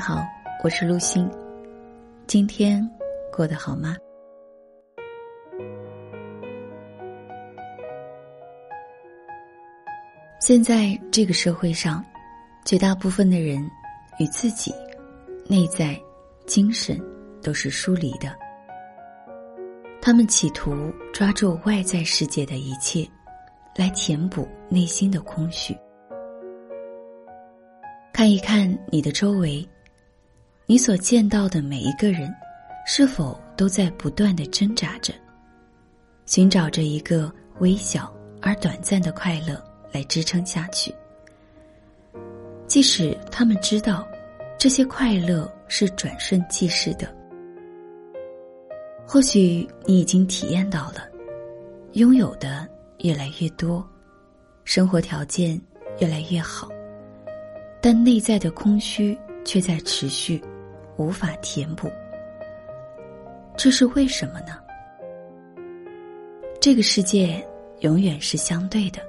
[0.00, 0.26] 好，
[0.64, 1.28] 我是陆欣。
[2.26, 2.88] 今天
[3.30, 3.94] 过得好吗？
[10.40, 12.02] 现在这个社会上，
[12.64, 13.70] 绝大部分的人
[14.18, 14.74] 与自己
[15.46, 16.00] 内在、
[16.46, 16.98] 精神
[17.42, 18.34] 都是疏离的。
[20.00, 23.06] 他们企图抓住外在世界的一切，
[23.76, 25.76] 来填补内心的空虚。
[28.12, 29.66] 看一看你的周围，
[30.70, 32.32] 你所见到的每一个人，
[32.86, 35.12] 是否都在不断的挣扎着，
[36.26, 40.94] 寻找着一个微小而短暂的快乐来支撑下去？
[42.68, 44.06] 即使他们知道
[44.56, 47.12] 这些快乐是转瞬即逝的，
[49.04, 51.02] 或许你已经体验到了，
[51.94, 52.64] 拥有的
[52.98, 53.84] 越来越多，
[54.62, 55.60] 生活条件
[55.98, 56.68] 越来越好。
[57.82, 60.40] 但内在的空虚却在持续，
[60.96, 61.90] 无法填补。
[63.56, 64.58] 这是为什么呢？
[66.60, 67.46] 这个世界
[67.80, 69.00] 永远是相对的、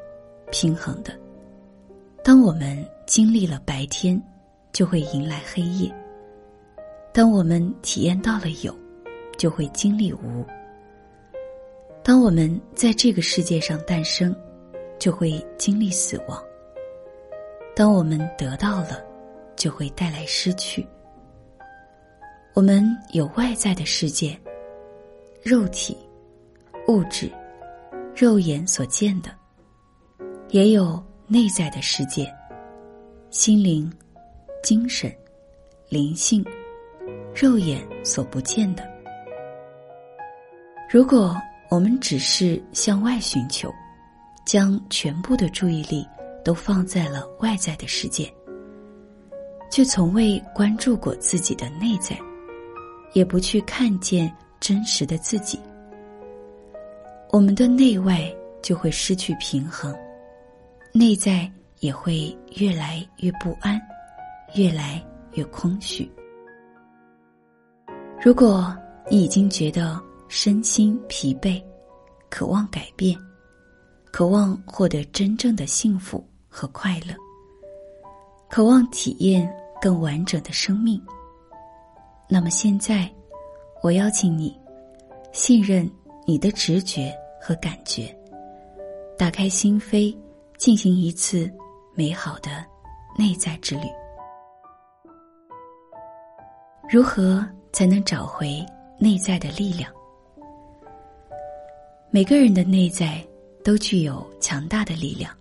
[0.51, 1.13] 平衡的。
[2.23, 4.21] 当我们经历了白天，
[4.71, 5.89] 就会迎来黑夜；
[7.13, 8.73] 当我们体验到了有，
[9.37, 10.45] 就会经历无；
[12.03, 14.35] 当我们在这个世界上诞生，
[14.99, 16.41] 就会经历死亡。
[17.75, 19.03] 当我们得到了，
[19.55, 20.87] 就会带来失去。
[22.53, 24.37] 我们有外在的世界，
[25.41, 25.97] 肉体、
[26.87, 27.31] 物质、
[28.15, 29.29] 肉眼所见的；
[30.49, 32.31] 也有内在的世界，
[33.29, 33.91] 心灵、
[34.61, 35.11] 精神、
[35.89, 36.45] 灵性、
[37.33, 38.83] 肉眼所不见的。
[40.89, 41.35] 如果
[41.69, 43.71] 我们只是向外寻求，
[44.45, 46.05] 将全部的注意力。
[46.43, 48.27] 都放在了外在的世界，
[49.69, 52.17] 却从未关注过自己的内在，
[53.13, 55.59] 也不去看见真实的自己。
[57.29, 59.95] 我们的内外就会失去平衡，
[60.93, 63.81] 内在也会越来越不安，
[64.55, 66.11] 越来越空虚。
[68.23, 68.75] 如果
[69.09, 71.63] 你已经觉得身心疲惫，
[72.29, 73.17] 渴望改变，
[74.11, 76.25] 渴望获得真正的幸福。
[76.53, 77.15] 和快乐，
[78.49, 79.49] 渴望体验
[79.81, 81.01] 更完整的生命。
[82.33, 83.11] 那么现在，
[83.83, 84.57] 我邀请你，
[85.33, 85.91] 信任
[86.25, 88.03] 你的直觉和感觉，
[89.17, 90.15] 打开心扉，
[90.57, 91.51] 进行一次
[91.93, 92.65] 美好的
[93.17, 93.81] 内在之旅。
[96.89, 98.65] 如何才能找回
[98.97, 99.91] 内在的力量？
[102.11, 103.21] 每个人的内在
[103.61, 105.35] 都具有强大的力量。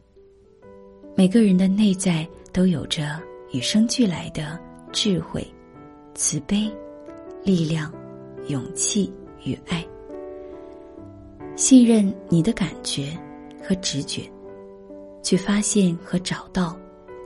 [1.17, 3.17] 每个人的内在都有着
[3.53, 4.59] 与生俱来的
[4.93, 5.47] 智慧、
[6.23, 6.71] 慈悲、
[7.43, 7.91] 力量、
[8.49, 9.11] 勇气
[9.43, 9.83] 与爱。
[11.57, 13.19] 信任你的感觉
[13.67, 14.31] 和直觉，
[15.23, 16.77] 去发现和找到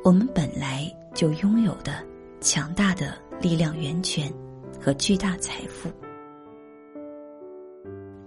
[0.04, 2.06] 我们本来就拥有的
[2.40, 4.32] 强大的力量源泉
[4.80, 5.90] 和巨大财富。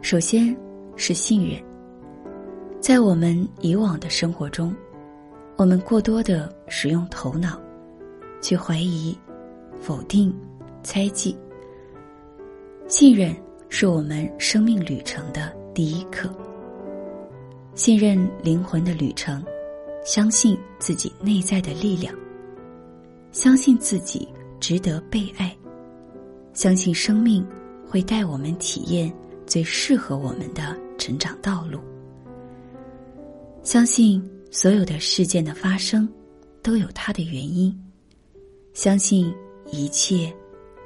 [0.02, 0.54] 首先
[0.98, 1.64] 是信任，
[2.82, 4.76] 在我们以往的生活中。
[5.56, 7.58] 我们过多的使用头脑，
[8.42, 9.18] 去怀疑、
[9.82, 10.32] 否定、
[10.88, 11.36] 猜忌。
[12.88, 13.36] 信任
[13.68, 16.34] 是我们生命旅程的第一课。
[17.76, 19.44] 信任灵魂的旅程，
[20.06, 22.16] 相信自己内在的力量，
[23.34, 24.26] 相信自己
[24.62, 25.54] 值得被爱，
[26.54, 27.46] 相信生命
[27.86, 29.14] 会带我们体验
[29.46, 31.82] 最适合我们的成长道路，
[33.62, 34.24] 相信。
[34.50, 36.08] 所有的事件的发生，
[36.64, 37.78] 都有它的原因。
[38.74, 39.32] 相信
[39.74, 40.34] 一切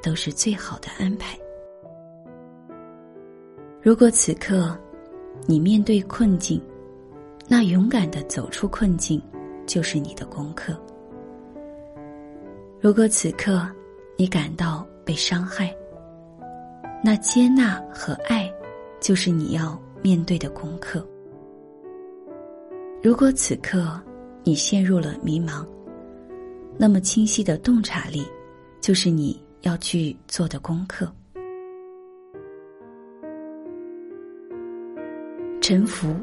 [0.02, 1.38] 都是最好的安排。
[3.82, 4.78] 如果此刻
[5.48, 6.62] 你面对困境，
[7.48, 9.22] 那勇敢的走出困境
[9.66, 10.80] 就是你的功课。
[12.80, 13.68] 如果此刻
[14.18, 15.76] 你感到被伤害，
[17.04, 18.52] 那接纳和爱
[19.00, 21.06] 就是你要面对的功课。
[23.04, 24.00] 如果此刻
[24.44, 25.66] 你陷入了迷茫，
[26.78, 28.24] 那么清晰的洞察力
[28.80, 31.12] 就是你要去做的功课。
[35.62, 36.16] 臣服，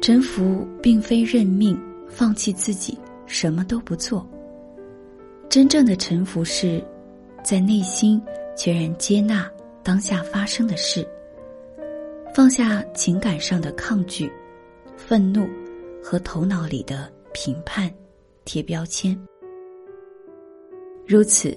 [0.00, 4.28] 臣服并非认命、放弃自己，什么都不做。
[5.48, 6.82] 真正的臣服是，
[7.44, 8.20] 在内心
[8.56, 9.50] 全然接纳
[9.82, 11.06] 当下发生的事，
[12.34, 14.30] 放下情感上的抗拒、
[14.96, 15.48] 愤怒。
[16.04, 17.88] 和头脑里的评判、
[18.44, 19.16] 贴标签，
[21.06, 21.56] 如此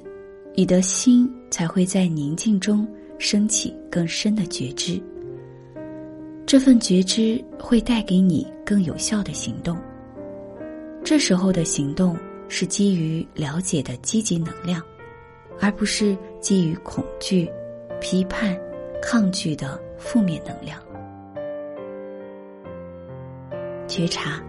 [0.58, 2.88] 你的心才会在宁静中
[3.20, 5.02] 升起更深的觉知。
[6.46, 9.78] 这份觉知会带给你更有效的行动。
[11.04, 12.18] 这时候的行动
[12.48, 14.82] 是基于了解的积极能量，
[15.60, 17.50] 而不是基于恐惧、
[18.00, 18.58] 批判、
[19.02, 20.80] 抗拒的负面能量。
[23.88, 24.42] 觉察、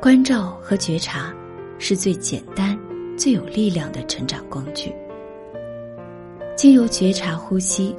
[0.00, 1.34] 关照和觉察
[1.78, 2.78] 是最简单、
[3.20, 4.90] 最有力量的成长工具。
[6.56, 7.94] 经由觉察呼吸，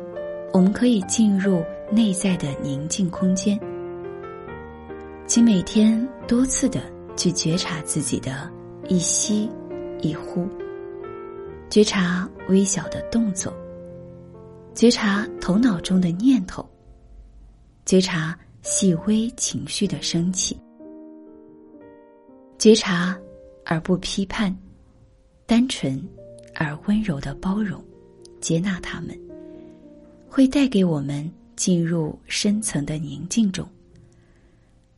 [0.51, 3.59] 我们可以进入内在的宁静空间。
[5.27, 6.81] 请每天多次的
[7.15, 8.51] 去觉察自己的
[8.87, 9.47] 一吸
[10.01, 10.47] 一呼，
[11.69, 13.53] 觉察微小的动作，
[14.73, 16.67] 觉察头脑中的念头，
[17.85, 18.35] 觉察。
[18.63, 20.55] 细微情绪的升起，
[22.59, 23.19] 觉察
[23.65, 24.55] 而不批判，
[25.51, 26.01] 单纯
[26.55, 27.83] 而温柔的包容、
[28.39, 29.19] 接纳他们，
[30.29, 33.67] 会带给我们进入深层的宁静中。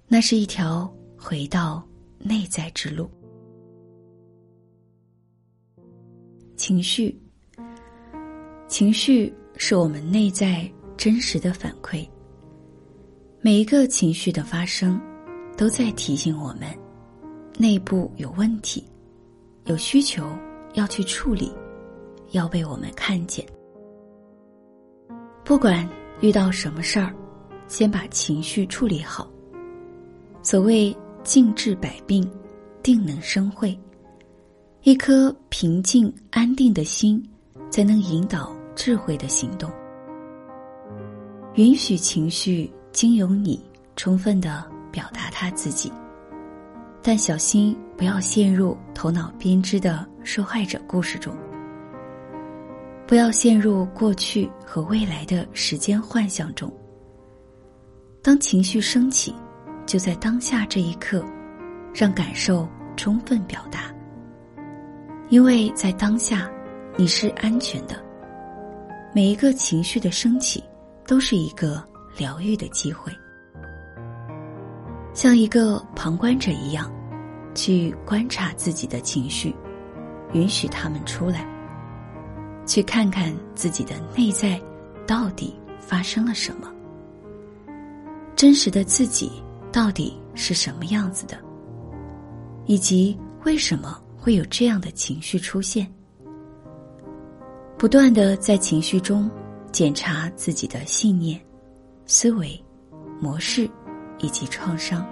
[0.08, 1.84] 那是一条回到
[2.20, 3.10] 内在之路。
[6.56, 7.20] 情绪，
[8.68, 12.08] 情绪是我们内在真实的反馈。
[13.42, 15.02] 每一个情绪的发生，
[15.58, 16.68] 都在提醒我们，
[17.58, 18.86] 内部有问题，
[19.66, 20.26] 有需求
[20.74, 21.52] 要去处理，
[22.32, 23.46] 要被我们看见。
[25.44, 25.88] 不管
[26.22, 27.14] 遇到什么事儿，
[27.68, 29.30] 先把情绪处理好。
[30.42, 32.30] 所谓静治百病，
[32.82, 33.78] 定能生慧。
[34.82, 37.24] 一颗平静安定的心，
[37.70, 39.72] 才能引导智慧的行动。
[41.56, 42.72] 允许情绪。
[42.94, 43.60] 经由你
[43.96, 45.92] 充分的表达他自己，
[47.06, 51.36] 但小心不要陷入头脑编织的受害者故事中，
[53.06, 56.72] 不要陷入过去和未来的时间幻想中。
[58.22, 59.36] 当情绪升起，
[59.86, 61.22] 就在当下这一刻，
[61.94, 62.66] 让感受
[62.96, 63.94] 充分表达，
[65.28, 66.50] 因为在当下
[66.96, 68.02] 你是安全的。
[69.14, 70.64] 每一个情绪的升起，
[71.06, 71.84] 都是一个。
[72.16, 73.12] 疗愈的机会，
[75.14, 76.92] 像一个旁观者一样，
[77.54, 79.56] 去观察自己的情绪，
[80.34, 81.48] 允许他们出来，
[82.66, 84.60] 去看看自己的内在
[85.06, 86.74] 到底发生了什么，
[88.36, 89.32] 真实的自己
[89.72, 91.38] 到底是什么样子的，
[92.66, 95.88] 以及为什么会有这样的情绪出现，
[97.78, 99.30] 不断的在情绪中
[99.72, 101.40] 检查自己的信念。
[102.06, 102.62] 思维
[103.22, 103.70] 模式
[104.24, 105.06] 以及创伤，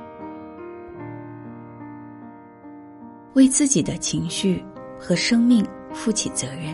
[3.34, 4.64] 为自己的情绪
[4.98, 5.64] 和生命
[5.94, 6.74] 负起责任。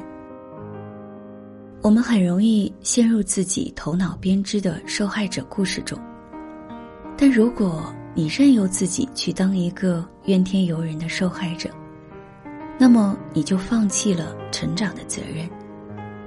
[1.81, 5.97] 我们很容易陷入自己头脑编织的受害者故事中，
[7.17, 11.71] 但如果你任由自己去当一个怨天尤人的受害者，
[12.77, 15.49] 那么你就放弃了成长的责任，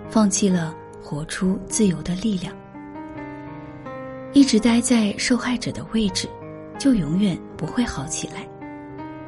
[0.09, 2.53] 放弃了活出自由的力量。
[4.33, 6.29] 一直待在受害者的位置，
[6.79, 8.49] 就永远不会好起来，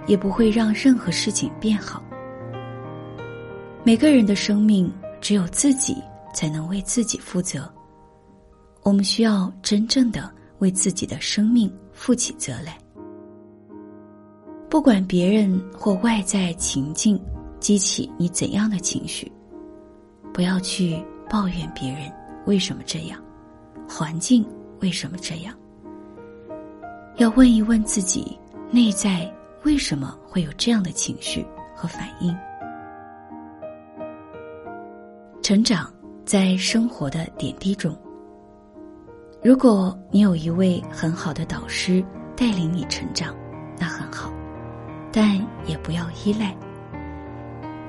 [0.06, 2.02] 也不会让任何事情变好。
[3.82, 5.96] 每个人的生命只有自己
[6.32, 7.68] 才能为自己负责，
[8.82, 12.78] 我们需要真正的为自己的生命负起责来。
[14.70, 17.20] 不管别人或外在情境
[17.58, 19.30] 激起你怎样的情绪，
[20.32, 20.96] 不要去
[21.28, 22.02] 抱怨别人
[22.46, 23.20] 为什么这样，
[23.88, 24.46] 环境。
[24.82, 25.54] 为什么这样？
[27.16, 28.36] 要问一问自己，
[28.68, 32.36] 内在为什么会有这样的情绪和反应？
[35.40, 35.88] 成长
[36.24, 37.96] 在生活的点滴中。
[39.40, 42.04] 如果你有一位很好的导师
[42.36, 43.34] 带领你成长，
[43.78, 44.32] 那很好，
[45.12, 46.56] 但也不要依赖，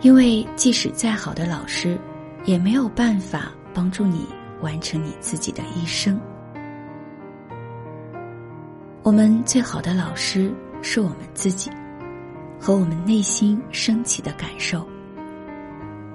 [0.01, 1.97] 因为即使再好的老师，
[2.45, 4.27] 也没有办法帮助你
[4.61, 6.19] 完成你自己的一生。
[9.03, 10.49] 我们最好的老师
[10.81, 11.69] 是我们自己，
[12.57, 14.87] 和我们内心升起的感受。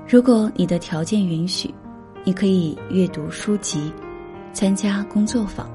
[0.09, 1.73] 如果你的条件允许，
[2.25, 3.93] 你可以阅读书籍，
[4.55, 5.71] 参加工作坊，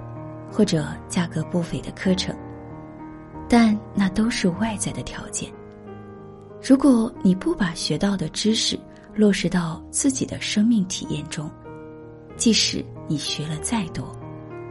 [0.52, 2.36] 或者价格不菲的课程。
[3.48, 5.52] 但那都是外在的条件。
[6.68, 8.80] 如果你不把学到的知识
[9.14, 11.48] 落实到自己的生命体验中，
[12.38, 14.12] 即使你学了再多，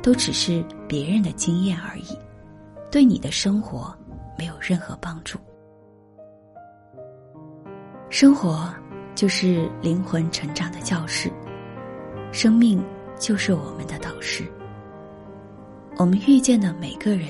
[0.02, 2.18] 都只是别人的经验而已。
[2.92, 3.92] 对你的生活
[4.38, 5.38] 没有任何帮助。
[8.10, 8.70] 生活
[9.14, 11.32] 就是灵魂成长的教室，
[12.32, 12.84] 生命
[13.18, 14.44] 就是我们的导师。
[15.96, 17.28] 我们遇见的每个人，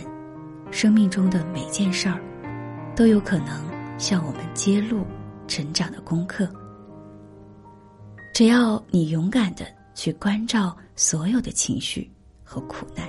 [0.72, 2.20] 生命中的每件事儿，
[2.96, 3.64] 都有可能
[3.98, 5.06] 向我们揭露
[5.46, 6.48] 成长的功课。
[8.34, 9.64] 只要你勇敢的
[9.94, 12.10] 去关照所有的情绪
[12.42, 13.06] 和苦难，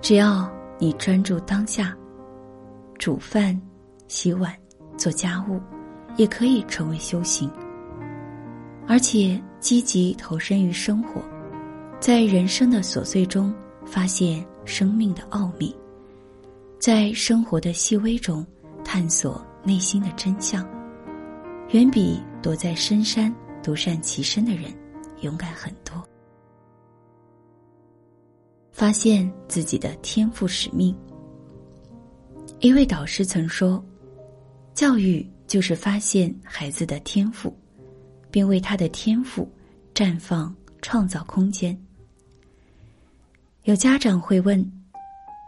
[0.00, 1.96] 只要你专注当下，
[2.98, 3.60] 煮饭、
[4.06, 4.54] 洗碗、
[4.96, 5.60] 做家务，
[6.16, 7.50] 也可以成为修行。
[8.86, 11.22] 而且积极投身于生活，
[12.00, 13.52] 在人生的琐碎中
[13.84, 15.74] 发现生命的奥秘，
[16.78, 18.46] 在生活的细微中
[18.84, 20.66] 探索内心的真相，
[21.72, 23.34] 远比躲在深山。
[23.60, 24.72] 独善其身的人，
[25.20, 26.02] 勇敢很多。
[28.78, 30.96] 发现自己的天赋使命。
[32.60, 33.84] 一位导师曾说
[34.72, 37.52] ：“教育就是发现孩子的天赋，
[38.30, 39.50] 并为他的天赋
[39.92, 41.76] 绽放创造空间。”
[43.66, 44.64] 有家长会问：“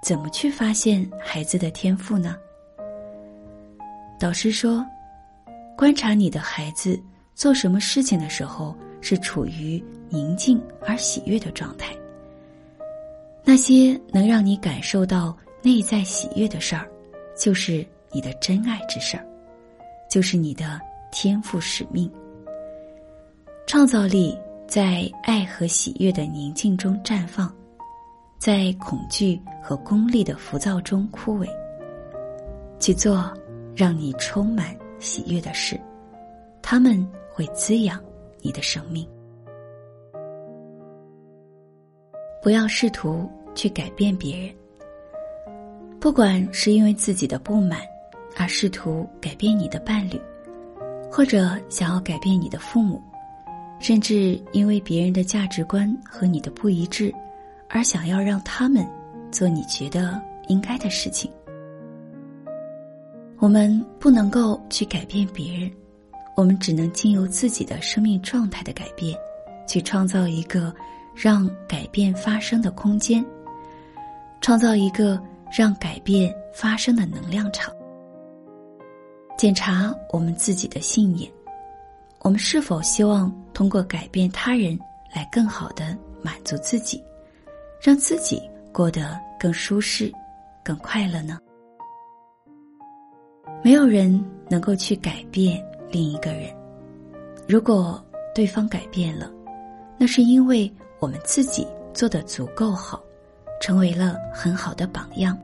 [0.02, 2.36] 怎么去发现孩子的天赋呢？”
[4.18, 4.84] 导师说
[5.78, 7.00] ：“观察你的孩子。”
[7.32, 11.96] 做什么事情的时候是处于宁静而喜悦的状态？
[13.44, 16.88] 那些能让你感受到内在喜悦的事儿，
[17.36, 19.26] 就是你的真爱之事儿，
[20.10, 20.80] 就是你的
[21.10, 22.10] 天赋使命。
[23.66, 27.54] 创造力在爱和喜悦的宁静中绽放，
[28.38, 31.48] 在恐惧和功利的浮躁中枯萎。
[32.78, 33.32] 去做
[33.76, 35.80] 让你充满喜悦的事，
[36.62, 37.06] 他们。
[37.32, 37.98] 会滋养
[38.42, 39.08] 你的生命。
[42.42, 44.54] 不要试图去改变别人，
[46.00, 47.80] 不管是因为自己的不满
[48.36, 50.20] 而试图改变你的伴侣，
[51.10, 53.02] 或者想要改变你的父母，
[53.78, 57.12] 甚至因为别人的价值观和你的不一致
[57.68, 58.86] 而想要让他们
[59.30, 61.30] 做你觉得应该的事情。
[63.38, 65.70] 我们不能够去改变别人。
[66.36, 69.14] 我们只能经由自己的生命状态的改变，
[69.66, 70.74] 去创造一个
[71.22, 73.22] 让改变发生的空间，
[74.40, 75.20] 创造一个
[75.54, 77.70] 让改变发生的能量场。
[79.36, 81.30] 检查我们自己的信念，
[82.20, 84.78] 我们是否希望通过改变他人
[85.14, 87.04] 来更好的满足自己，
[87.82, 88.40] 让自己
[88.72, 90.10] 过得更舒适、
[90.64, 91.38] 更快乐呢？
[93.62, 95.62] 没有人能够去改变。
[95.90, 96.50] 另一个人，
[97.46, 98.02] 如果
[98.34, 99.30] 对方改变了，
[99.98, 103.02] 那是因为我们自己做的足够好，
[103.60, 105.36] 成为了很好的榜样。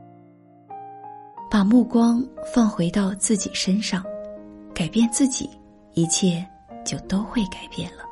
[1.49, 4.03] 把目光放回到自己身上，
[4.73, 5.49] 改变自己，
[5.93, 6.45] 一切
[6.85, 8.03] 就都会改变了。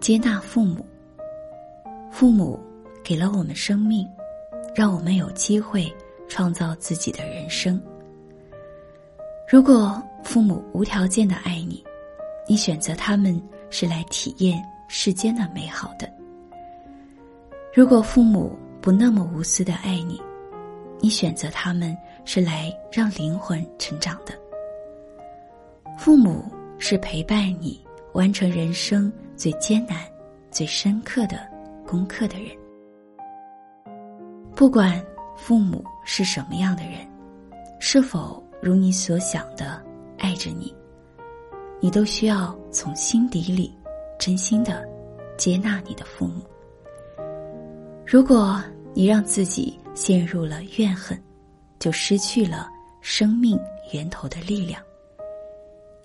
[0.00, 0.84] 接纳父母，
[2.10, 2.58] 父母
[3.04, 4.08] 给了我们生命，
[4.74, 5.92] 让我们有机会。
[6.28, 7.78] 创造自己的人生。
[9.46, 11.84] 如果父母无条件的爱你，
[12.48, 16.06] 你选择他们是来体验世间的美好的；
[17.74, 20.20] 如果父母不那么无私的爱你，
[21.00, 24.32] 你选择他们是来让灵魂成长的。
[25.98, 26.44] 父母
[26.78, 29.98] 是陪伴你完成人生最艰难、
[30.50, 31.48] 最深刻的
[31.86, 32.48] 功课的人。
[34.54, 35.02] 不管。
[35.34, 37.00] 父母是什么样的人？
[37.80, 39.82] 是否如你所想的
[40.16, 40.72] 爱着你？
[41.82, 43.76] 你都需要从心底里
[44.18, 44.88] 真心的
[45.36, 46.42] 接纳你的父母。
[48.06, 48.62] 如果
[48.94, 51.20] 你让自己陷入了怨恨，
[51.78, 52.68] 就失去了
[53.00, 53.58] 生命
[53.92, 54.80] 源头的力量，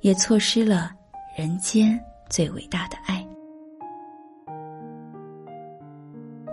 [0.02, 0.92] 也错失了
[1.38, 1.98] 人间
[2.30, 3.26] 最伟大的爱。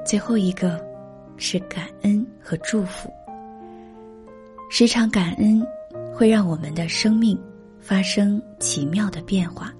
[0.04, 0.81] 最后一个。
[1.37, 3.11] 是感恩和祝福。
[4.71, 5.61] 时常感恩，
[6.14, 7.37] 会让我们的生命
[7.85, 9.73] 发生奇妙的变化。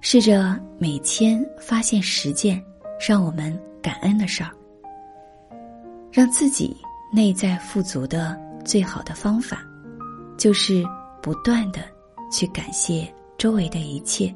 [0.00, 2.62] 试着每天发现十件
[3.08, 4.50] 让我们感恩的事儿，
[6.12, 6.76] 让自己
[7.12, 9.62] 内在富足的最好的方法，
[10.36, 10.84] 就是
[11.22, 11.80] 不断的
[12.30, 14.34] 去感谢周围的一切，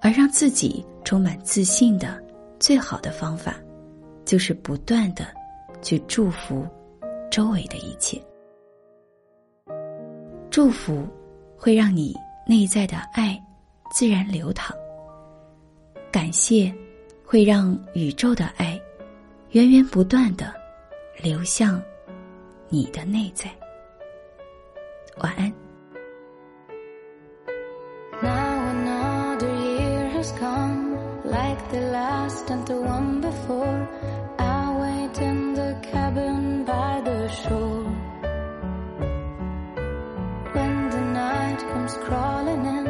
[0.00, 2.22] 而让自己充满自信的
[2.60, 3.56] 最好的方法。
[4.24, 5.26] 就是不断的
[5.82, 6.64] 去祝福
[7.28, 8.22] 周围的一切，
[10.52, 11.08] 祝福
[11.56, 12.14] 会让你
[12.46, 13.42] 内在的爱
[13.90, 14.70] 自然流淌，
[16.10, 16.70] 感谢
[17.24, 18.78] 会让宇宙的爱
[19.52, 20.52] 源源不断地
[21.22, 21.82] 流向
[22.68, 23.50] 你的内在。
[25.16, 25.50] 晚安。
[41.82, 42.84] comes crawling in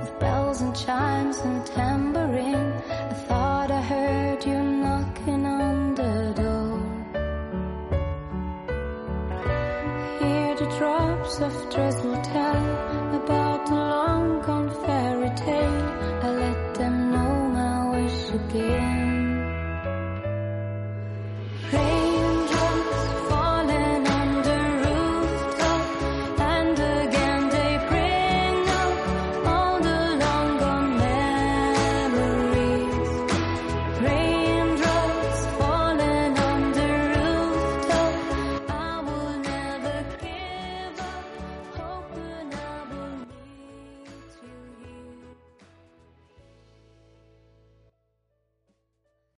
[0.00, 2.11] with bells and chimes and tempers.